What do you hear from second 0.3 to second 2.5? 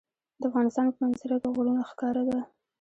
د افغانستان په منظره کې غرونه ښکاره ده.